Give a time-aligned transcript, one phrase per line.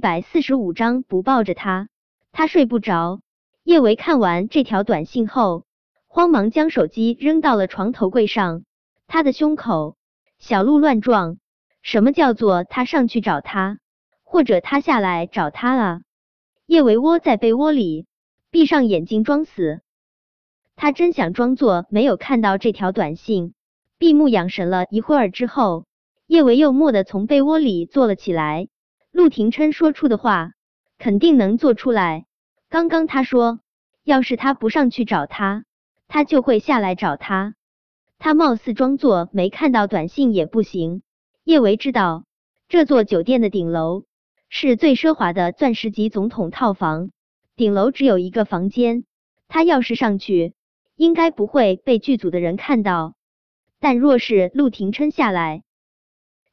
[0.00, 1.88] 百四十五章不抱着他，
[2.32, 3.20] 他睡不着。
[3.62, 5.64] 叶维看完这条短信后，
[6.08, 8.64] 慌忙将手机扔到了床头柜上。
[9.06, 9.96] 他的胸口
[10.38, 11.38] 小鹿乱撞。
[11.82, 13.78] 什么叫做他上去找他，
[14.22, 16.00] 或者他下来找他啊？
[16.66, 18.06] 叶维窝在被窝里，
[18.50, 19.80] 闭上眼睛装死。
[20.76, 23.54] 他真想装作没有看到这条短信，
[23.96, 25.86] 闭目养神了一会儿之后，
[26.26, 28.68] 叶维又蓦地从被窝里坐了起来。
[29.12, 30.52] 陆廷琛说出的话，
[30.98, 32.26] 肯定能做出来。
[32.68, 33.60] 刚刚他说，
[34.04, 35.64] 要是他不上去找他，
[36.08, 37.54] 他就会下来找他。
[38.18, 41.02] 他貌似装作没看到短信也不行。
[41.44, 42.24] 叶维知道，
[42.68, 44.04] 这座酒店的顶楼
[44.48, 47.10] 是最奢华的钻石级总统套房，
[47.56, 49.04] 顶楼只有一个房间。
[49.48, 50.54] 他要是上去，
[50.96, 53.14] 应该不会被剧组的人看到。
[53.80, 55.64] 但若是陆廷琛下来，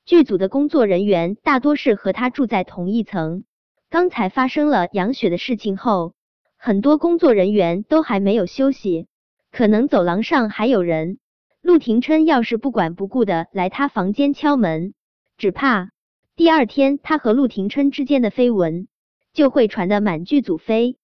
[0.08, 3.44] 剧组的工作人员大多是和他住在同一层。
[3.90, 6.14] 刚才发生了杨雪的事情后，
[6.56, 9.08] 很多工作人员都还没有休息，
[9.52, 11.20] 可能走廊上还有人。
[11.62, 14.94] 陆廷琛要是不管不顾的来他房间敲门，
[15.38, 15.90] 只怕
[16.38, 18.88] 第二天他和陆廷琛之间的绯闻
[19.34, 20.96] 就会传得满剧组飞。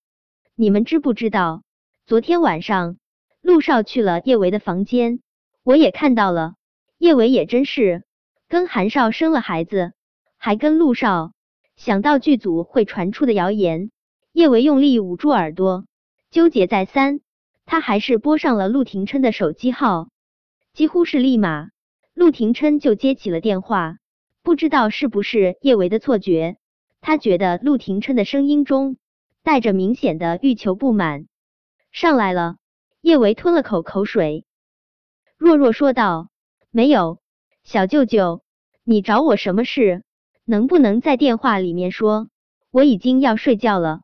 [0.55, 1.63] 你们知不知道，
[2.05, 2.95] 昨天晚上
[3.41, 5.19] 陆少去了叶维的房间，
[5.61, 6.53] 我也看到了。
[6.99, 8.05] 叶维也真是。
[8.53, 9.93] 跟韩少生了孩子，
[10.37, 11.31] 还跟陆少。
[11.75, 13.89] 想到剧组会传出的谣言，
[14.31, 15.87] 叶维用力捂住耳朵，
[16.29, 17.21] 纠结再三，
[17.65, 20.09] 他还是拨上了陆廷琛的手机号。
[20.71, 21.69] 几乎是立马，
[22.13, 23.97] 陆廷琛就接起了电话。
[24.43, 26.57] 不知道是不是叶维的错觉，
[27.01, 28.97] 他觉得陆廷琛的声音中
[29.41, 31.25] 带着明显的欲求不满。
[31.91, 32.57] 上来了，
[33.01, 34.45] 叶维吞了口口水，
[35.37, 36.29] 弱弱说道
[36.69, 37.17] ：“没有，
[37.63, 38.41] 小舅舅。”
[38.85, 40.03] 你找我什么事？
[40.43, 42.27] 能不能在电话里面说？
[42.69, 44.01] 我已经要睡觉了。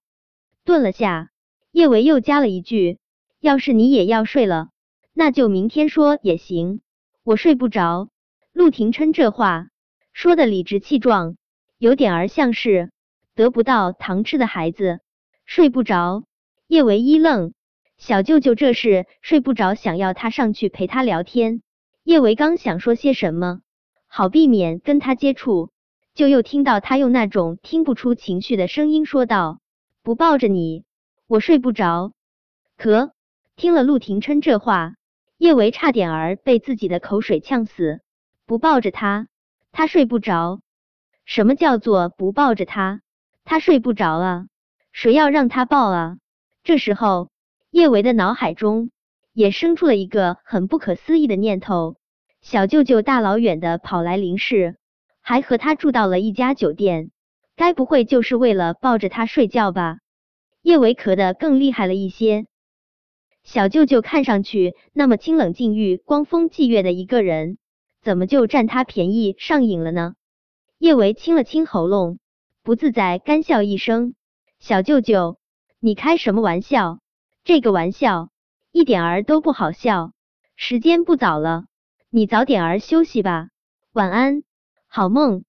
[0.63, 1.31] 顿了下，
[1.71, 2.97] 叶维又加了一句
[3.41, 4.69] ：“要是你也要睡了，
[5.13, 6.79] 那就明天说也行。
[7.23, 8.07] 我睡不着。”
[8.53, 9.67] 陆廷琛这话
[10.13, 11.35] 说的理直气壮，
[11.77, 12.89] 有点儿像是
[13.35, 15.01] 得不到糖吃的孩子，
[15.45, 16.23] 睡不着。
[16.67, 17.53] 叶维一愣，
[17.97, 21.61] 小舅舅这是睡不着，想要他上去陪他聊天。
[22.03, 23.59] 叶维刚想说些什么。
[24.11, 25.69] 好避免跟他接触，
[26.15, 29.61] 就又听到他用那种听不出情绪的声音说道
[30.03, 30.83] ：“不抱着你，
[31.27, 32.11] 我睡不着。”
[32.75, 33.13] 可
[33.55, 34.95] 听了陆廷琛这话，
[35.37, 38.01] 叶维差点儿被自己的口水呛死。
[38.47, 39.27] 不抱着他，
[39.71, 40.59] 他睡不着。
[41.23, 43.01] 什么叫做不抱着他？
[43.45, 44.47] 他睡不着啊？
[44.91, 46.17] 谁要让他抱啊？
[46.63, 47.29] 这时候，
[47.69, 48.89] 叶维的脑海中
[49.33, 51.97] 也生出了一个很不可思议的念头。
[52.41, 54.77] 小舅舅大老远的跑来林氏，
[55.21, 57.11] 还和他住到了一家酒店，
[57.55, 59.99] 该不会就是为了抱着他睡觉吧？
[60.61, 62.45] 叶维咳得更厉害了一些。
[63.43, 67.57] 小舅舅看上去那么清冷禁欲、光风霁月的一个人，
[68.01, 70.15] 怎么就占他便宜上瘾了呢？
[70.77, 72.19] 叶维清了清喉咙，
[72.63, 74.15] 不自在干笑一声
[74.59, 75.37] ：“小舅舅，
[75.79, 76.99] 你开什么玩笑？
[77.43, 78.29] 这个玩笑
[78.71, 80.11] 一点儿都不好笑。
[80.55, 81.65] 时间不早了。”
[82.11, 83.49] 你早点儿休息吧，
[83.93, 84.41] 晚安，
[84.87, 85.43] 好梦。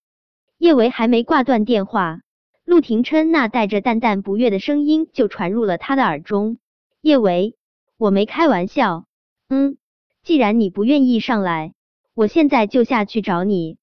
[0.59, 2.21] 叶维还没挂断电话，
[2.66, 6.59] 陆廷琛那带着淡淡不悦的声音就传入了他的耳中。
[7.00, 7.56] 叶维，
[7.97, 9.06] 我没开玩笑。
[9.48, 9.78] 嗯，
[10.22, 11.72] 既然你不愿意上来，
[12.12, 13.78] 我现在就下去找你。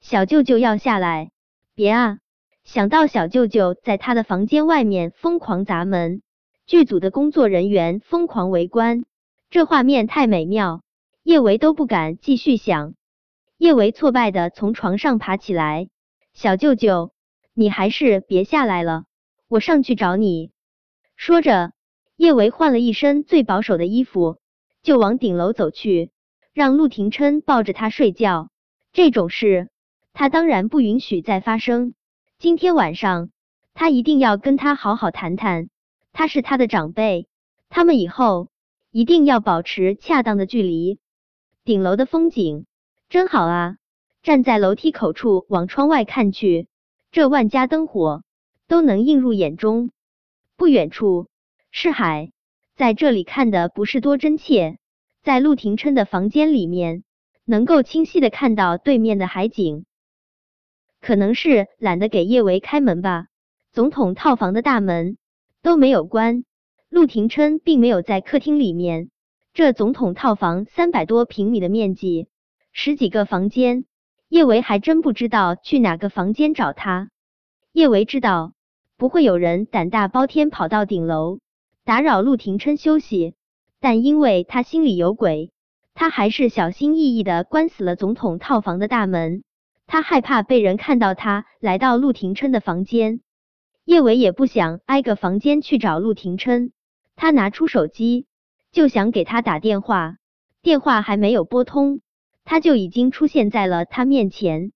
[0.00, 1.30] 小舅舅要下来，
[1.76, 2.18] 别啊！
[2.64, 6.22] 想到小舅舅在他的房间外面疯狂砸门，
[6.66, 9.04] 剧组的工作人员疯狂围观，
[9.50, 10.82] 这画面太美妙。
[11.28, 12.94] 叶维都不敢继续想，
[13.58, 15.90] 叶维挫败的从床上爬起来，
[16.32, 17.12] 小舅舅，
[17.52, 19.04] 你还是别下来了，
[19.46, 20.52] 我上去找你。
[21.16, 21.72] 说着，
[22.16, 24.38] 叶维换了一身最保守的衣服，
[24.82, 26.12] 就往顶楼走去，
[26.54, 28.48] 让陆廷琛抱着他睡觉。
[28.94, 29.68] 这种事，
[30.14, 31.92] 他当然不允许再发生。
[32.38, 33.28] 今天晚上，
[33.74, 35.68] 他一定要跟他好好谈谈。
[36.14, 37.28] 他是他的长辈，
[37.68, 38.48] 他们以后
[38.90, 40.98] 一定要保持恰当的距离。
[41.68, 42.64] 顶楼的风景
[43.10, 43.76] 真好啊！
[44.22, 46.66] 站在楼梯口处往窗外看去，
[47.12, 48.22] 这万家灯火
[48.68, 49.90] 都能映入眼中。
[50.56, 51.28] 不远处
[51.70, 52.32] 是海，
[52.74, 54.78] 在这里看的不是多真切。
[55.22, 57.04] 在陆廷琛的房间里面，
[57.44, 59.84] 能够清晰的看到对面的海景。
[61.02, 63.26] 可能是懒得给叶维开门吧，
[63.72, 65.18] 总统套房的大门
[65.60, 66.44] 都没有关。
[66.88, 69.10] 陆廷琛并没有在客厅里面。
[69.58, 72.28] 这总统套房三百多平米的面积，
[72.70, 73.86] 十几个房间，
[74.28, 77.10] 叶维还真不知道去哪个房间找他。
[77.72, 78.52] 叶维知道
[78.96, 81.40] 不会有人胆大包天跑到顶楼
[81.84, 83.34] 打扰陆廷琛休息，
[83.80, 85.50] 但因为他心里有鬼，
[85.92, 89.42] 他还是小心翼翼的关死了总统套房的大门。
[89.88, 93.22] 他害怕被人看到他来到陆廷琛的房间。
[93.84, 96.70] 叶维也不想挨个房间去找陆廷琛，
[97.16, 98.26] 他拿出手机
[98.72, 100.16] 就想给他打电话，
[100.62, 102.00] 电话还没有拨通，
[102.44, 104.72] 他就已经出现在了他面前。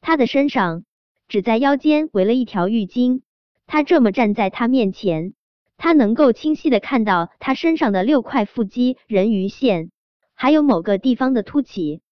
[0.00, 0.84] 他的身上
[1.28, 3.22] 只在腰间围了一条浴巾，
[3.66, 5.34] 他这么站在他面前，
[5.76, 9.90] 他能够清晰的看到他身上的六块腹肌、人鱼线，
[10.34, 12.02] 还有某个地方的凸起。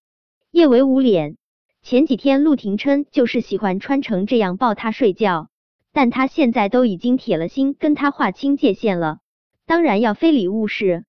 [0.50, 1.36] 叶维捂脸，
[1.82, 5.48] 前几天陆廷琛就是喜欢穿成这样抱他睡觉。
[5.94, 9.18] 但他现在都已经铁了心跟他划清界限了，
[9.66, 11.04] 当然要非礼勿视。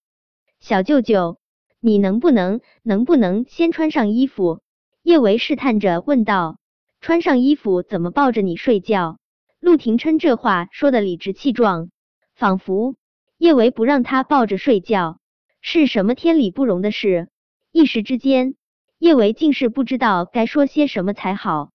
[0.64, 1.40] 小舅舅，
[1.82, 4.62] 你能不能能不能先穿上衣服？
[5.02, 6.58] 叶维试探着问道。
[7.02, 9.18] 穿上衣服怎么抱着你睡觉？
[9.60, 11.90] 陆廷琛这话说的理直气壮，
[12.34, 12.96] 仿佛
[13.38, 15.20] 叶维不让他抱着睡觉
[15.60, 17.28] 是什么天理不容的事。
[17.74, 18.56] 一时之间，
[19.00, 21.72] 叶维竟是不知道该说些什么才好。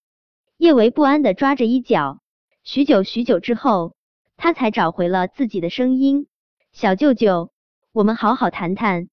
[0.57, 2.21] 叶维不安的抓着衣角。
[2.65, 3.93] 许久许久之后，
[4.39, 6.27] 他才找回了自己的声音
[6.73, 7.51] ：“小舅舅，
[7.99, 9.09] 我们好好谈谈。”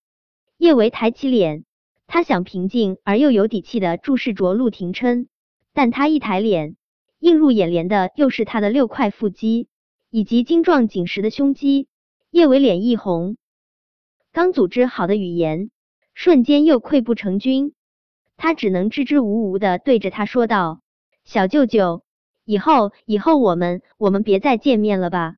[0.59, 1.65] 叶维抬起脸，
[2.05, 5.27] 他想平静而又有底气的注视着陆廷琛，
[5.73, 6.75] 但他一抬脸，
[7.17, 9.69] 映入眼帘的又是他的六块腹肌
[10.11, 11.87] 以及精壮紧实的胸肌。
[12.29, 13.37] 叶维脸一红，
[14.31, 15.71] 刚组织好的语言
[16.13, 17.73] 瞬间又溃不成军，
[18.37, 20.79] 他只能支支吾吾的对着他说道
[21.25, 22.03] ：“小舅舅。”
[22.45, 25.37] 以后，以后我们，我们别再见面了吧？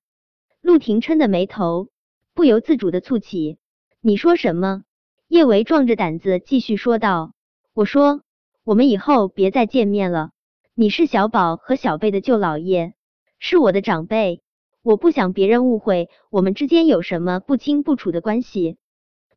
[0.60, 1.88] 陆廷琛的眉头
[2.38, 3.58] 不由自主的蹙起。
[4.00, 4.84] 你说什么？
[5.28, 7.34] 叶维壮着胆子继续说道。
[7.74, 8.22] 我说，
[8.64, 10.30] 我们以后别再见面了。
[10.76, 12.94] 你是小宝和小贝的舅姥爷，
[13.40, 14.44] 是我的长辈，
[14.84, 18.78] 我不想别人误会我们之间有什么不清不楚的关系。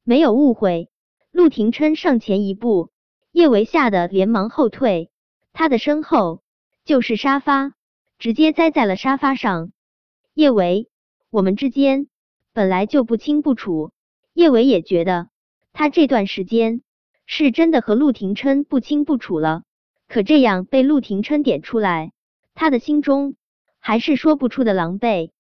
[0.04, 0.90] 没有误会。
[1.32, 2.90] 陆廷琛上前一步，
[3.32, 5.10] 叶维吓得连忙后退，
[5.54, 6.42] 他的身后。
[6.84, 7.72] 就是沙发，
[8.18, 9.72] 直接栽在了沙发上。
[10.34, 10.90] 叶维，
[11.30, 12.08] 我们之间
[12.52, 13.92] 本来就不清不楚。
[14.32, 15.28] 叶维也觉得
[15.72, 16.82] 他这段时间
[17.26, 19.62] 是真的和陆廷琛不清不楚了。
[20.08, 22.12] 可这样被陆廷琛点出来，
[22.54, 23.36] 他的心中
[23.78, 25.30] 还是说不出的狼狈，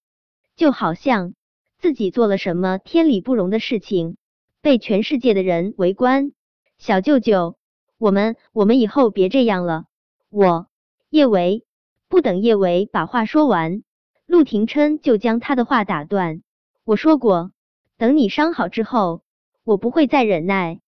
[0.54, 1.34] 就好像
[1.78, 4.16] 自己做了什么天理不容的事情，
[4.60, 6.32] 被全世界的人围观。
[6.78, 7.56] 小舅舅，
[7.98, 9.86] 我们我们以后别这样了，
[10.30, 10.68] 我。
[11.10, 11.64] 叶维
[12.08, 13.82] 不等叶维把话说完，
[14.26, 16.42] 陆廷琛就将他的话打断。
[16.90, 17.52] 我说过，
[17.98, 19.22] 等你伤好之后，
[19.62, 20.80] 我不会再忍耐。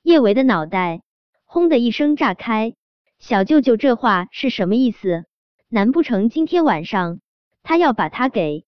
[0.00, 1.02] 叶维的脑袋
[1.44, 2.76] 轰的一声炸开，
[3.18, 5.24] 小舅舅这话是什么意思？
[5.68, 7.18] 难不成今天晚上
[7.64, 8.64] 他要把他给